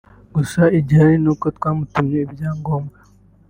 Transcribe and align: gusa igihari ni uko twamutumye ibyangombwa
gusa 0.35 0.61
igihari 0.79 1.15
ni 1.23 1.29
uko 1.33 1.45
twamutumye 1.57 2.17
ibyangombwa 2.25 2.97